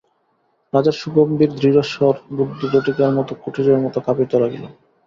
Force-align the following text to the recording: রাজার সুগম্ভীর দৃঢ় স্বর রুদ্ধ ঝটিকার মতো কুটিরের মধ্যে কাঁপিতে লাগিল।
রাজার 0.73 0.95
সুগম্ভীর 1.01 1.51
দৃঢ় 1.55 1.81
স্বর 1.91 2.15
রুদ্ধ 2.37 2.61
ঝটিকার 2.73 3.11
মতো 3.17 3.31
কুটিরের 3.41 3.81
মধ্যে 3.83 3.99
কাঁপিতে 4.05 4.35
লাগিল। 4.43 4.63